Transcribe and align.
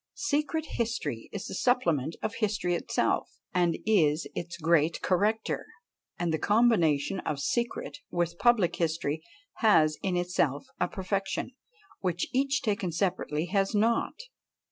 Secret 0.15 0.65
history 0.77 1.29
is 1.31 1.45
the 1.45 1.53
supplement 1.53 2.15
of 2.23 2.33
history 2.39 2.73
itself, 2.73 3.37
and 3.53 3.77
is 3.85 4.25
its 4.33 4.57
great 4.57 4.99
corrector; 5.03 5.67
and 6.17 6.33
the 6.33 6.39
combination 6.39 7.19
of 7.19 7.39
secret 7.39 7.99
with 8.09 8.39
public 8.39 8.77
history 8.77 9.21
has 9.57 9.99
in 10.01 10.17
itself 10.17 10.65
a 10.79 10.87
perfection, 10.87 11.51
which 11.99 12.27
each 12.33 12.63
taken 12.63 12.91
separately 12.91 13.45
has 13.45 13.75
not. 13.75 14.15